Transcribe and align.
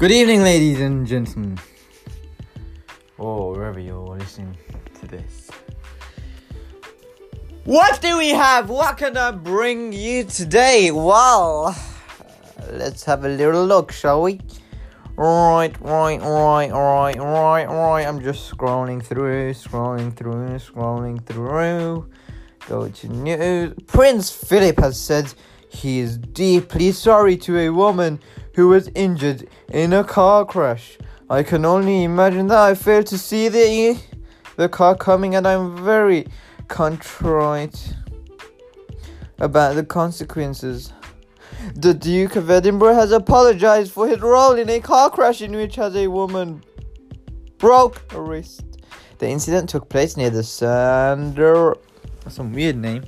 Good 0.00 0.12
evening, 0.12 0.40
ladies 0.40 0.80
and 0.80 1.06
gentlemen. 1.06 1.58
Or 3.18 3.52
wherever 3.52 3.78
you're 3.78 4.16
listening 4.16 4.56
to 4.98 5.06
this. 5.06 5.50
What 7.64 8.00
do 8.00 8.16
we 8.16 8.30
have? 8.30 8.70
What 8.70 8.96
can 8.96 9.18
I 9.18 9.30
bring 9.30 9.92
you 9.92 10.24
today? 10.24 10.90
Well, 10.90 11.76
uh, 11.76 12.64
let's 12.72 13.04
have 13.04 13.26
a 13.26 13.28
little 13.28 13.66
look, 13.66 13.92
shall 13.92 14.22
we? 14.22 14.40
Right, 15.16 15.78
right, 15.82 16.18
right, 16.18 16.70
right, 16.70 17.18
right, 17.18 17.66
right. 17.66 18.06
I'm 18.06 18.22
just 18.22 18.50
scrolling 18.50 19.04
through, 19.04 19.52
scrolling 19.52 20.16
through, 20.16 20.58
scrolling 20.60 21.22
through. 21.26 22.08
Go 22.66 22.88
to 22.88 23.08
news. 23.10 23.74
Prince 23.86 24.30
Philip 24.30 24.78
has 24.78 24.98
said 24.98 25.34
he 25.68 25.98
is 25.98 26.16
deeply 26.16 26.92
sorry 26.92 27.36
to 27.36 27.58
a 27.58 27.68
woman 27.68 28.18
who 28.54 28.68
was 28.68 28.90
injured 28.94 29.48
in 29.72 29.92
a 29.92 30.04
car 30.04 30.44
crash. 30.44 30.98
I 31.28 31.42
can 31.42 31.64
only 31.64 32.04
imagine 32.04 32.48
that. 32.48 32.58
I 32.58 32.74
failed 32.74 33.06
to 33.06 33.18
see 33.18 33.48
the 33.48 33.98
the 34.56 34.68
car 34.68 34.94
coming, 34.96 35.34
and 35.34 35.46
I'm 35.46 35.82
very 35.84 36.26
contrite 36.68 37.94
about 39.38 39.76
the 39.76 39.84
consequences. 39.84 40.92
The 41.74 41.94
Duke 41.94 42.36
of 42.36 42.50
Edinburgh 42.50 42.94
has 42.94 43.12
apologized 43.12 43.92
for 43.92 44.08
his 44.08 44.20
role 44.20 44.52
in 44.52 44.68
a 44.68 44.80
car 44.80 45.10
crash 45.10 45.42
in 45.42 45.52
which 45.52 45.76
has 45.76 45.94
a 45.94 46.08
woman 46.08 46.62
broke 47.58 48.02
a 48.12 48.20
wrist. 48.20 48.64
The 49.18 49.28
incident 49.28 49.68
took 49.68 49.88
place 49.88 50.16
near 50.16 50.30
the 50.30 50.42
Sander 50.42 51.74
some 52.28 52.52
weird 52.52 52.76
name. 52.76 53.04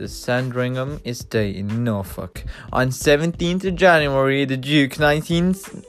The 0.00 0.08
Sandringham 0.08 0.98
Estate 1.04 1.56
in 1.56 1.84
Norfolk. 1.84 2.42
On 2.72 2.88
17th 2.88 3.66
of 3.66 3.76
January, 3.76 4.46
the 4.46 4.56
Duke 4.56 4.92
19th 4.92 5.84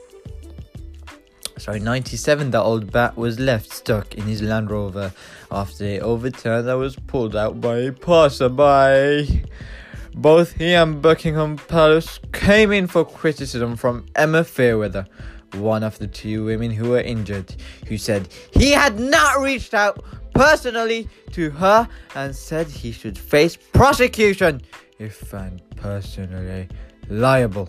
sorry, 1.56 1.80
97, 1.80 2.50
the 2.50 2.60
old 2.60 2.92
bat 2.92 3.16
was 3.16 3.40
left 3.40 3.72
stuck 3.72 4.14
in 4.14 4.24
his 4.24 4.42
Land 4.42 4.70
Rover 4.70 5.14
after 5.50 5.84
a 5.86 6.00
overturn 6.00 6.66
that 6.66 6.74
was 6.74 6.94
pulled 6.94 7.34
out 7.34 7.58
by 7.62 7.78
a 7.78 7.92
passerby. 7.92 9.44
Both 10.14 10.58
he 10.58 10.74
and 10.74 11.00
Buckingham 11.00 11.56
Palace 11.56 12.20
came 12.34 12.70
in 12.70 12.88
for 12.88 13.06
criticism 13.06 13.76
from 13.76 14.04
Emma 14.14 14.44
Fairweather, 14.44 15.06
one 15.54 15.82
of 15.82 15.98
the 15.98 16.06
two 16.06 16.44
women 16.44 16.70
who 16.70 16.90
were 16.90 17.00
injured, 17.00 17.56
who 17.88 17.96
said 17.96 18.28
he 18.50 18.72
had 18.72 19.00
not 19.00 19.40
reached 19.40 19.72
out 19.72 20.04
personally 20.42 21.08
to 21.30 21.50
her 21.50 21.88
and 22.16 22.34
said 22.34 22.66
he 22.66 22.90
should 22.90 23.16
face 23.16 23.56
prosecution 23.56 24.60
if 24.98 25.14
found 25.14 25.62
personally 25.76 26.68
liable. 27.08 27.68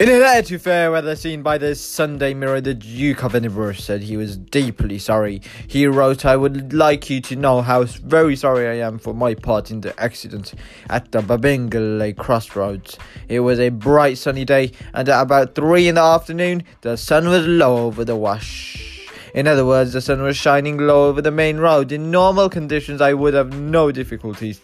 In 0.00 0.08
a 0.08 0.18
letter 0.18 0.48
to 0.48 0.58
Fairweather 0.58 1.14
seen 1.14 1.42
by 1.42 1.58
the 1.58 1.76
Sunday 1.76 2.34
Mirror, 2.34 2.62
the 2.62 2.74
Duke 2.74 3.22
of 3.22 3.36
Edinburgh 3.36 3.74
said 3.74 4.02
he 4.02 4.16
was 4.16 4.36
deeply 4.36 4.98
sorry. 4.98 5.42
He 5.68 5.86
wrote, 5.86 6.24
I 6.24 6.34
would 6.34 6.72
like 6.72 7.08
you 7.08 7.20
to 7.20 7.36
know 7.36 7.62
how 7.62 7.84
very 7.84 8.34
sorry 8.34 8.66
I 8.66 8.84
am 8.84 8.98
for 8.98 9.14
my 9.14 9.34
part 9.34 9.70
in 9.70 9.80
the 9.80 9.98
accident 10.00 10.54
at 10.90 11.12
the 11.12 11.20
Babingley 11.20 12.16
crossroads. 12.16 12.98
It 13.28 13.40
was 13.40 13.60
a 13.60 13.68
bright 13.68 14.18
sunny 14.18 14.44
day, 14.44 14.72
and 14.92 15.08
at 15.08 15.20
about 15.20 15.54
three 15.54 15.86
in 15.86 15.94
the 15.94 16.02
afternoon, 16.02 16.64
the 16.80 16.96
sun 16.96 17.28
was 17.28 17.46
low 17.46 17.86
over 17.86 18.04
the 18.04 18.16
wash. 18.16 18.97
In 19.34 19.46
other 19.46 19.64
words, 19.64 19.92
the 19.92 20.00
sun 20.00 20.22
was 20.22 20.36
shining 20.36 20.78
low 20.78 21.08
over 21.08 21.20
the 21.20 21.30
main 21.30 21.58
road. 21.58 21.92
In 21.92 22.10
normal 22.10 22.48
conditions, 22.48 23.00
I 23.00 23.14
would 23.14 23.34
have 23.34 23.58
no 23.58 23.92
difficulties 23.92 24.60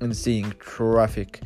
in 0.00 0.14
seeing 0.14 0.52
traffic 0.58 1.42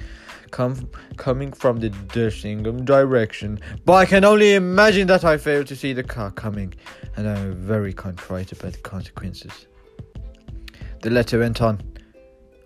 come 0.51 0.91
coming 1.17 1.53
from 1.53 1.79
the 1.79 1.91
Dersingham 1.91 2.85
direction, 2.85 3.61
but 3.85 3.95
I 3.95 4.07
can 4.07 4.25
only 4.25 4.55
imagine 4.55 5.07
that 5.07 5.25
I 5.25 5.37
failed 5.37 5.69
to 5.69 5.77
see 5.77 5.93
the 5.93 6.03
car 6.03 6.31
coming, 6.31 6.75
and 7.17 7.29
I 7.29 7.39
am 7.39 7.55
very 7.55 7.93
contrite 7.93 8.53
about 8.53 8.73
the 8.73 8.79
consequences. 8.79 9.67
The 11.03 11.11
letter 11.11 11.39
went 11.39 11.63
on. 11.63 11.81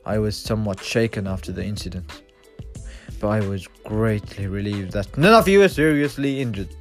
I 0.07 0.19
was 0.19 0.37
somewhat 0.37 0.83
shaken 0.83 1.27
after 1.27 1.53
the 1.53 1.65
incident, 1.65 2.23
but 3.21 3.29
I 3.29 3.41
was 3.41 3.67
greatly 3.85 4.47
relieved 4.47 4.93
that 4.93 5.17
none 5.17 5.35
of 5.35 5.49
you 5.49 5.61
were 5.61 5.69
seriously 5.69 6.41
injured. 6.41 6.75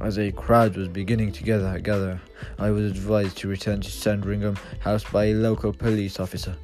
As 0.00 0.18
a 0.18 0.32
crowd 0.32 0.76
was 0.76 0.88
beginning 0.88 1.30
to 1.32 1.44
gather, 1.44 1.78
gather 1.78 2.18
I 2.58 2.70
was 2.70 2.90
advised 2.90 3.36
to 3.38 3.48
return 3.48 3.82
to 3.82 3.90
Sandringham 3.90 4.56
House 4.78 5.04
by 5.04 5.26
a 5.26 5.34
local 5.34 5.74
police 5.74 6.18
officer. 6.18 6.56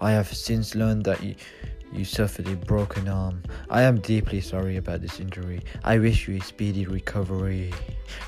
I 0.00 0.12
have 0.12 0.28
since 0.28 0.74
learned 0.74 1.04
that 1.04 1.22
you 1.22 2.04
suffered 2.04 2.48
a 2.48 2.56
broken 2.56 3.06
arm. 3.06 3.42
I 3.68 3.82
am 3.82 4.00
deeply 4.00 4.40
sorry 4.40 4.78
about 4.78 5.02
this 5.02 5.20
injury. 5.20 5.62
I 5.84 5.98
wish 5.98 6.26
you 6.26 6.38
a 6.38 6.40
speedy 6.40 6.86
recovery 6.86 7.70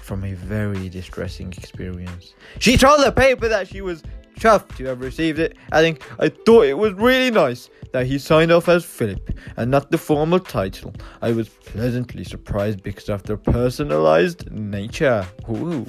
from 0.02 0.22
a 0.22 0.34
very 0.34 0.91
distressing 0.91 1.52
experience. 1.54 2.34
She 2.58 2.76
told 2.76 3.04
the 3.04 3.12
paper 3.12 3.48
that 3.48 3.69
she 3.69 3.80
was 3.80 4.02
chuffed 4.38 4.76
to 4.76 4.84
have 4.84 5.00
received 5.00 5.38
it, 5.38 5.56
adding, 5.72 5.98
I 6.19 6.28
thought 6.28 6.66
it 6.66 6.78
was 6.78 6.92
really 6.94 7.30
nice 7.30 7.69
that 7.92 8.06
he 8.06 8.19
signed 8.19 8.52
off 8.52 8.69
as 8.69 8.84
Philip 8.84 9.30
and 9.56 9.70
not 9.70 9.91
the 9.91 9.98
formal 9.98 10.38
title. 10.38 10.94
I 11.22 11.32
was 11.32 11.48
pleasantly 11.48 12.24
surprised 12.24 12.82
because 12.82 13.08
of 13.08 13.22
their 13.22 13.36
personalized 13.36 14.50
nature. 14.50 15.26
Ooh. 15.48 15.86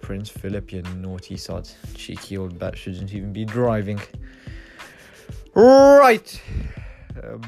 Prince 0.00 0.30
Philip, 0.30 0.72
you 0.72 0.82
naughty 0.96 1.36
sod. 1.36 1.68
Cheeky 1.94 2.38
old 2.38 2.58
bat 2.58 2.78
shouldn't 2.78 3.12
even 3.12 3.32
be 3.32 3.44
driving. 3.44 4.00
Right. 5.54 6.40
Uh, 7.16 7.38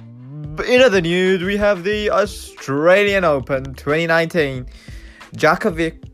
in 0.65 0.81
other 0.81 1.01
news, 1.01 1.43
we 1.43 1.57
have 1.57 1.85
the 1.85 2.11
Australian 2.11 3.25
Open 3.25 3.75
2019. 3.75 4.67
Djokovic 5.37 6.08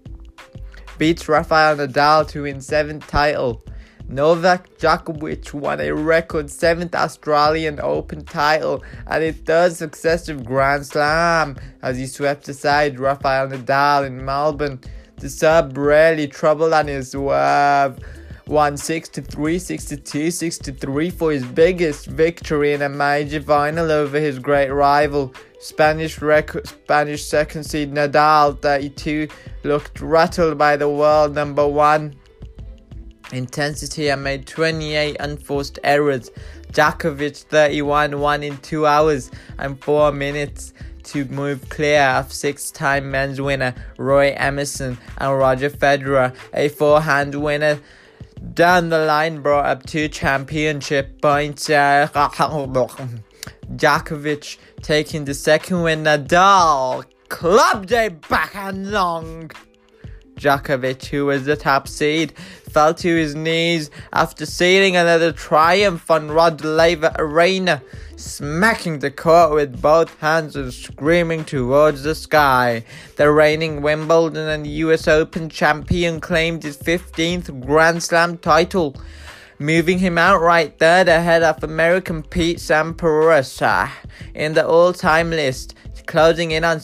beats 0.99 1.29
Rafael 1.29 1.77
Nadal 1.77 2.29
to 2.29 2.43
win 2.43 2.61
seventh 2.61 3.07
title. 3.07 3.65
Novak 4.09 4.79
Djokovic 4.79 5.55
won 5.55 5.81
a 5.81 5.91
record 5.93 6.51
seventh 6.51 6.95
Australian 6.95 7.81
Open 7.81 8.25
title 8.25 8.85
and 9.07 9.25
a 9.25 9.33
third 9.33 9.73
successive 9.73 10.45
Grand 10.45 10.87
Slam 10.87 11.57
as 11.83 11.97
he 11.97 12.07
swept 12.07 12.49
aside 12.49 12.99
Rafael 12.99 13.49
Nadal 13.49 14.07
in 14.07 14.25
Melbourne. 14.25 14.81
The 15.17 15.31
Serb 15.31 15.77
rarely 15.79 16.29
troubled 16.29 16.73
on 16.73 16.89
his 16.89 17.15
uh, 17.15 17.19
swerve 17.19 17.99
won 18.47 18.77
63, 18.77 19.59
62, 19.59 20.31
63 20.31 21.11
for 21.11 21.33
his 21.33 21.45
biggest 21.45 22.07
victory 22.07 22.75
in 22.75 22.83
a 22.83 22.89
major 22.89 23.41
final 23.41 23.91
over 23.91 24.19
his 24.19 24.39
great 24.39 24.71
rival. 24.71 25.35
Spanish 25.61 26.21
record, 26.21 26.67
Spanish 26.67 27.25
second 27.25 27.65
seed 27.65 27.93
Nadal 27.95 28.61
32 28.61 29.29
looked 29.65 30.01
rattled 30.01 30.59
by 30.59 30.77
the 30.77 30.89
world 30.89 31.35
number 31.35 31.67
one 31.67 32.15
intensity 33.33 34.09
and 34.09 34.23
made 34.23 34.47
28 34.47 35.17
unforced 35.21 35.79
errors. 35.83 36.31
Djokovic 36.73 37.45
31 37.45 38.21
won 38.21 38.43
in 38.43 38.57
2 38.59 38.87
hours 38.87 39.31
and 39.59 39.83
4 39.83 40.13
minutes 40.13 40.73
to 41.05 41.25
move 41.27 41.69
clear 41.69 42.03
of 42.03 42.33
six-time 42.33 43.11
men's 43.11 43.41
winner 43.41 43.75
Roy 43.99 44.33
Emerson 44.37 44.99
and 45.19 45.39
Roger 45.39 45.71
Federer, 45.71 46.35
a 46.55 46.69
forehand 46.69 47.35
winner 47.35 47.79
down 48.53 48.91
the 48.91 49.05
line 49.05 49.41
brought 49.41 49.67
up 49.67 49.87
two 49.87 50.09
championship 50.09 51.21
points. 51.21 51.71
Uh, 51.71 52.09
Djokovic 53.75 54.59
taking 54.83 55.25
the 55.25 55.35
second 55.35 55.83
win. 55.83 56.05
Nadal 56.05 57.05
clubbed 57.35 57.91
a 57.91 58.11
backhand 58.11 58.93
long. 58.93 59.51
Djokovic, 60.37 61.07
who 61.07 61.27
was 61.27 61.45
the 61.45 61.57
top 61.57 61.89
seed, 61.89 62.33
fell 62.71 62.95
to 62.95 63.09
his 63.09 63.35
knees 63.35 63.91
after 64.13 64.47
sealing 64.47 64.95
another 64.95 65.33
triumph 65.33 66.09
on 66.13 66.31
Rod 66.31 66.65
Laver 66.65 67.13
Arena, 67.19 67.83
smacking 68.15 69.01
the 69.01 69.11
court 69.11 69.53
with 69.53 69.83
both 69.83 70.17
hands 70.21 70.55
and 70.55 70.73
screaming 70.73 71.45
towards 71.45 72.05
the 72.05 72.15
sky. 72.15 72.85
The 73.17 73.33
reigning 73.33 73.83
Wimbledon 73.83 74.49
and 74.49 74.65
US 74.65 75.09
Open 75.09 75.49
champion 75.49 76.21
claimed 76.21 76.63
his 76.63 76.77
15th 76.77 77.67
Grand 77.67 78.01
Slam 78.01 78.39
title, 78.39 78.95
moving 79.59 79.99
him 79.99 80.19
outright 80.19 80.79
third 80.79 81.09
ahead 81.09 81.43
of 81.43 81.65
American 81.65 82.23
Pete 82.23 82.59
Sampras 82.59 83.91
in 84.37 84.55
the 84.55 84.65
all-time 84.65 85.31
list, 85.31 85.75
closing 86.07 86.51
in 86.53 86.65
on, 86.65 86.81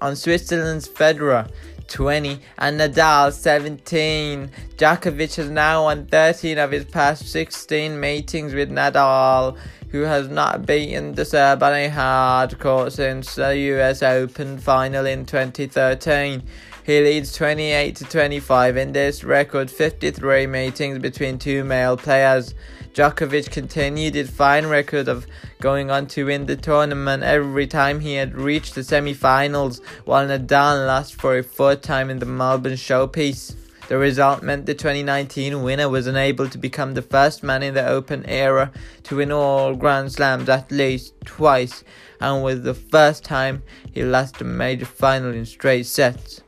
on 0.00 0.16
Switzerland's 0.16 0.88
Federer. 0.88 1.50
20 1.88 2.40
and 2.58 2.80
Nadal 2.80 3.32
17. 3.32 4.50
Djokovic 4.76 5.34
has 5.36 5.50
now 5.50 5.84
won 5.84 6.06
13 6.06 6.56
of 6.56 6.70
his 6.70 6.86
past 6.86 7.28
16 7.28 8.00
meetings 8.00 8.54
with 8.54 8.70
Nadal, 8.70 9.58
who 9.90 10.02
has 10.02 10.28
not 10.28 10.64
beaten 10.64 11.12
the 11.12 11.24
Serb 11.26 11.62
on 11.62 11.74
a 11.74 11.88
hard 11.88 12.58
court 12.58 12.94
since 12.94 13.34
the 13.34 13.56
US 13.58 14.02
Open 14.02 14.56
final 14.58 15.04
in 15.04 15.26
2013. 15.26 16.42
He 16.84 17.00
leads 17.00 17.32
28 17.34 17.94
to 17.96 18.04
25 18.04 18.76
in 18.76 18.92
this 18.92 19.22
record 19.22 19.70
53 19.70 20.46
meetings 20.46 20.98
between 20.98 21.38
two 21.38 21.62
male 21.62 21.96
players. 21.96 22.54
Djokovic 22.94 23.50
continued 23.50 24.14
his 24.14 24.28
fine 24.28 24.66
record 24.66 25.08
of 25.08 25.26
going 25.60 25.90
on 25.90 26.06
to 26.08 26.26
win 26.26 26.44
the 26.44 26.56
tournament 26.56 27.22
every 27.22 27.66
time 27.66 28.00
he 28.00 28.14
had 28.14 28.34
reached 28.34 28.74
the 28.74 28.84
semi-finals, 28.84 29.80
while 30.04 30.26
Nadal 30.26 30.86
lost 30.86 31.14
for 31.14 31.38
a 31.38 31.42
fourth 31.42 31.80
time 31.80 32.10
in 32.10 32.18
the 32.18 32.26
Melbourne 32.26 32.74
showpiece. 32.74 33.56
The 33.88 33.96
result 33.96 34.42
meant 34.42 34.66
the 34.66 34.74
2019 34.74 35.62
winner 35.62 35.88
was 35.88 36.06
unable 36.06 36.48
to 36.50 36.58
become 36.58 36.92
the 36.92 37.02
first 37.02 37.42
man 37.42 37.62
in 37.62 37.72
the 37.72 37.86
Open 37.86 38.26
era 38.26 38.70
to 39.04 39.16
win 39.16 39.32
all 39.32 39.74
Grand 39.74 40.12
Slams 40.12 40.50
at 40.50 40.70
least 40.70 41.14
twice, 41.24 41.84
and 42.20 42.42
was 42.42 42.60
the 42.60 42.74
first 42.74 43.24
time 43.24 43.62
he 43.90 44.02
lost 44.02 44.40
a 44.42 44.44
major 44.44 44.86
final 44.86 45.32
in 45.32 45.46
straight 45.46 45.86
sets. 45.86 46.42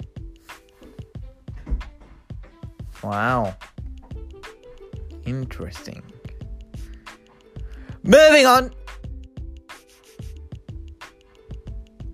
Wow. 3.02 3.56
Interesting. 5.24 6.02
Moving 8.06 8.44
on. 8.44 8.70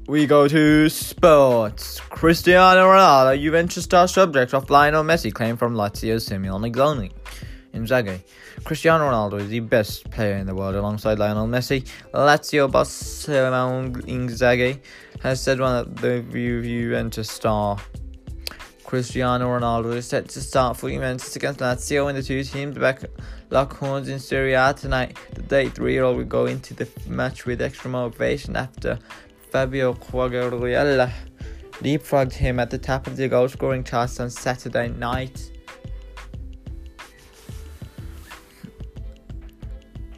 We 0.06 0.24
go 0.24 0.46
to 0.46 0.88
sports. 0.88 1.98
Cristiano 1.98 2.86
Ronaldo, 2.86 3.40
Juventus 3.40 3.82
star 3.82 4.06
subject 4.06 4.54
of 4.54 4.70
Lionel 4.70 5.02
Messi 5.02 5.34
claim 5.34 5.56
from 5.56 5.74
Lazio 5.74 6.20
Simone 6.20 6.70
Inzaghi. 6.70 7.10
Inzaghi. 7.74 8.20
Cristiano 8.62 9.10
Ronaldo 9.10 9.40
is 9.40 9.48
the 9.48 9.58
best 9.58 10.08
player 10.12 10.36
in 10.36 10.46
the 10.46 10.54
world 10.54 10.76
alongside 10.76 11.18
Lionel 11.18 11.48
Messi. 11.48 11.84
Lazio 12.14 12.70
boss 12.70 12.92
Simone 12.92 13.94
Inzaghi 14.02 14.78
has 15.22 15.42
said 15.42 15.58
one 15.58 15.74
of 15.74 16.00
the 16.00 16.22
Juventus 16.30 17.28
star 17.28 17.78
Cristiano 18.90 19.46
Ronaldo 19.56 19.94
is 19.94 20.08
set 20.08 20.28
to 20.30 20.40
start 20.40 20.76
for 20.76 20.90
Juventus 20.90 21.36
against 21.36 21.60
Lazio 21.60 22.06
when 22.06 22.16
the 22.16 22.24
two 22.24 22.42
teams 22.42 22.76
back 22.76 23.04
lock 23.50 23.76
horns 23.76 24.08
in 24.08 24.18
Serie 24.18 24.54
A 24.54 24.74
tonight. 24.76 25.16
The 25.32 25.42
33-year-old 25.42 26.16
will 26.16 26.24
go 26.24 26.46
into 26.46 26.74
the 26.74 26.88
match 27.06 27.46
with 27.46 27.62
extra 27.62 27.88
motivation 27.88 28.56
after 28.56 28.98
Fabio 29.52 29.94
Quagliarella 29.94 31.12
leapfrogged 31.74 32.32
him 32.32 32.58
at 32.58 32.70
the 32.70 32.78
top 32.78 33.06
of 33.06 33.16
the 33.16 33.28
goal-scoring 33.28 33.84
charts 33.84 34.18
on 34.18 34.28
Saturday 34.28 34.88
night. 34.88 35.52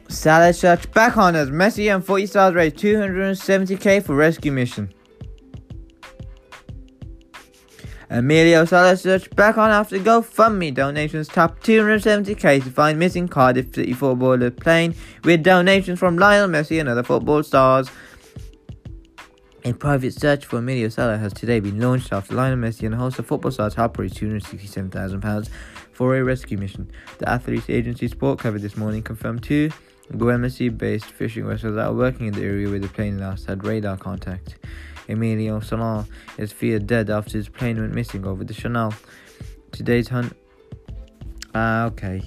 Search 0.09 0.91
back 0.93 1.15
on 1.15 1.35
as 1.35 1.51
Messi 1.51 1.93
and 1.93 2.03
40 2.03 2.25
stars 2.25 2.55
raised 2.55 2.77
270k 2.77 4.03
for 4.03 4.15
rescue 4.15 4.51
mission. 4.51 4.91
Emilio 8.13 8.63
Salas 8.63 9.01
search 9.01 9.27
back 9.31 9.57
on 9.57 9.71
after 9.71 9.97
GoFundMe 9.97 10.71
donations 10.71 11.27
top 11.27 11.59
270k 11.61 12.63
to 12.63 12.69
find 12.69 12.99
missing 12.99 13.27
Cardiff 13.27 13.73
City 13.73 13.93
footballer 13.93 14.51
plane 14.51 14.93
with 15.23 15.41
donations 15.41 15.97
from 15.97 16.19
Lionel 16.19 16.47
Messi 16.47 16.79
and 16.79 16.87
other 16.87 17.01
football 17.01 17.41
stars. 17.41 17.89
A 19.65 19.73
private 19.73 20.13
search 20.13 20.45
for 20.45 20.57
Emilio 20.57 20.89
Sala 20.89 21.17
has 21.17 21.33
today 21.33 21.59
been 21.59 21.79
launched 21.79 22.13
after 22.13 22.35
Lionel 22.35 22.59
Messi 22.59 22.85
and 22.85 22.93
a 22.93 22.99
host 22.99 23.17
of 23.17 23.25
football 23.25 23.49
stars 23.49 23.75
raise 23.75 24.13
£267,000 24.13 25.49
for 25.91 26.15
a 26.15 26.23
rescue 26.23 26.59
mission. 26.59 26.91
The 27.17 27.27
athletes 27.27 27.67
agency 27.67 28.07
Sport 28.09 28.37
Cover 28.37 28.59
this 28.59 28.77
morning 28.77 29.01
confirmed 29.01 29.41
two 29.41 29.71
Guernsey 30.15 30.69
based 30.69 31.05
fishing 31.05 31.47
vessels 31.47 31.73
that 31.77 31.87
are 31.87 31.93
working 31.93 32.27
in 32.27 32.33
the 32.33 32.43
area 32.43 32.69
where 32.69 32.77
the 32.77 32.89
plane 32.89 33.17
last 33.17 33.47
had 33.47 33.63
radar 33.63 33.97
contact. 33.97 34.59
Emilio 35.07 35.59
Sala 35.59 36.07
is 36.37 36.51
feared 36.51 36.87
dead 36.87 37.09
after 37.09 37.37
his 37.37 37.49
plane 37.49 37.79
went 37.79 37.93
missing 37.93 38.25
over 38.25 38.43
the 38.43 38.53
Channel. 38.53 38.93
Today's 39.71 40.07
hunt. 40.07 40.35
Ah, 41.55 41.85
okay. 41.85 42.21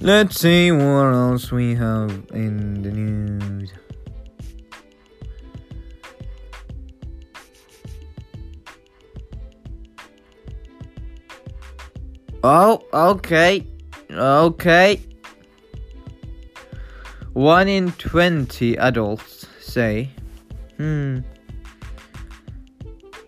Let's 0.00 0.38
see 0.38 0.70
what 0.70 1.12
else 1.12 1.50
we 1.50 1.74
have 1.74 2.10
in 2.32 2.82
the 2.82 2.90
news. 2.90 3.72
Oh, 12.44 12.84
okay. 12.92 13.66
Okay. 14.10 15.00
One 17.34 17.68
in 17.68 17.92
20 17.92 18.76
adults 18.78 19.46
say, 19.60 20.10
hmm, 20.76 21.18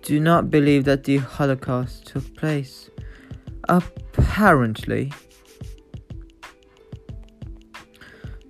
do 0.03 0.19
not 0.19 0.50
believe 0.50 0.85
that 0.85 1.05
the 1.05 1.19
Holocaust 1.19 2.06
took 2.06 2.35
place. 2.35 2.91
Apparently, 3.69 5.12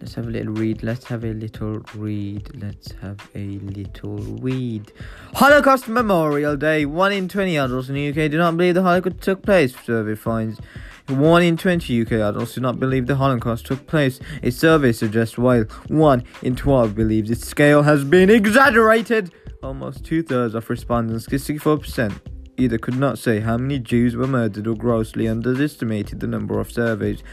let's 0.01 0.15
have 0.15 0.29
a 0.29 0.31
little 0.31 0.55
read. 0.55 0.83
Let's 0.83 1.05
have 1.09 1.25
a 1.25 1.35
little 1.35 1.81
read. 1.95 2.49
Let's 2.55 2.93
have 3.03 3.19
a 3.35 3.59
little 3.59 4.17
read. 4.17 4.93
Holocaust 5.35 5.89
Memorial 5.89 6.57
Day. 6.57 6.87
One 6.87 7.13
in 7.13 7.29
20 7.29 7.59
adults 7.59 7.89
in 7.89 7.97
the 7.97 8.09
UK 8.09 8.31
do 8.31 8.39
not 8.39 8.57
believe 8.57 8.75
the 8.75 8.83
Holocaust 8.83 9.21
took 9.21 9.43
place. 9.43 9.75
Survey 9.85 10.15
finds. 10.15 10.59
One 11.11 11.43
in 11.43 11.57
20 11.57 12.03
UK 12.03 12.13
adults 12.13 12.55
do 12.55 12.61
not 12.61 12.79
believe 12.79 13.09
the 13.09 13.17
Holocaust 13.17 13.67
took 13.67 13.85
place. 13.89 14.21
A 14.45 14.51
survey 14.51 14.93
suggests 14.93 15.37
while 15.37 15.65
one 15.89 16.23
in 16.43 16.55
12 16.55 16.95
believes 16.95 17.33
its 17.33 17.47
scale 17.47 17.83
has 17.83 18.05
been 18.05 18.31
exaggerated, 18.31 19.33
almost 19.61 20.05
two 20.05 20.23
thirds 20.23 20.55
of 20.55 20.71
respondents, 20.71 21.27
64%, 21.27 22.21
either 22.57 22.79
could 22.79 22.97
not 22.97 23.19
say 23.19 23.41
how 23.41 23.57
many 23.57 23.81
Jews 23.81 24.15
were 24.15 24.29
murdered 24.29 24.69
or 24.69 24.77
grossly 24.77 25.27
underestimated 25.27 26.21
the 26.21 26.29
number 26.29 26.61
of 26.61 26.71
surveys 26.71 27.25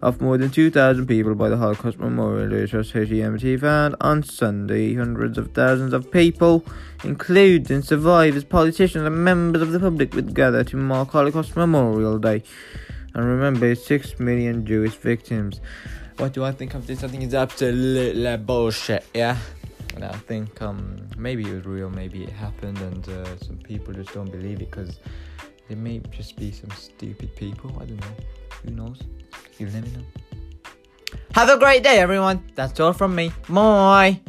of 0.00 0.20
more 0.20 0.38
than 0.38 0.50
2,000 0.50 1.06
people 1.06 1.34
by 1.34 1.48
the 1.48 1.56
Holocaust 1.56 1.98
Memorial 1.98 2.68
Society 2.68 3.20
MT 3.20 3.56
found 3.56 3.96
on 4.00 4.22
Sunday. 4.22 4.94
Hundreds 4.94 5.38
of 5.38 5.52
thousands 5.54 5.92
of 5.92 6.08
people, 6.12 6.64
including 7.02 7.82
survivors, 7.82 8.44
politicians, 8.44 9.04
and 9.04 9.24
members 9.24 9.60
of 9.60 9.72
the 9.72 9.80
public, 9.80 10.14
would 10.14 10.34
gather 10.34 10.62
to 10.62 10.76
mark 10.76 11.10
Holocaust 11.10 11.56
Memorial 11.56 12.18
Day 12.20 12.44
and 13.14 13.24
remember 13.24 13.74
6 13.74 14.20
million 14.20 14.66
Jewish 14.66 14.94
victims. 14.94 15.60
What 16.18 16.32
do 16.32 16.44
I 16.44 16.52
think 16.52 16.74
of 16.74 16.86
this? 16.86 17.02
I 17.02 17.08
think 17.08 17.22
it's 17.24 17.34
absolute 17.34 18.46
bullshit, 18.46 19.04
yeah? 19.14 19.36
And 19.94 20.04
I 20.04 20.12
think 20.12 20.60
um, 20.60 21.08
maybe 21.16 21.48
it 21.48 21.54
was 21.54 21.64
real, 21.64 21.90
maybe 21.90 22.24
it 22.24 22.30
happened, 22.30 22.78
and 22.78 23.08
uh, 23.08 23.36
some 23.38 23.58
people 23.58 23.94
just 23.94 24.12
don't 24.12 24.30
believe 24.30 24.60
it 24.60 24.70
because 24.70 24.98
there 25.68 25.76
may 25.76 26.00
just 26.10 26.36
be 26.36 26.50
some 26.50 26.70
stupid 26.70 27.34
people. 27.36 27.70
I 27.80 27.86
don't 27.86 28.00
know. 28.00 28.16
Who 28.64 28.70
knows? 28.70 29.00
You'll 29.58 29.70
never 29.70 29.86
know. 29.88 30.04
Have 31.34 31.48
a 31.48 31.58
great 31.58 31.82
day, 31.82 31.98
everyone. 31.98 32.44
That's 32.54 32.78
all 32.80 32.92
from 32.92 33.14
me. 33.14 33.32
Bye. 33.48 34.20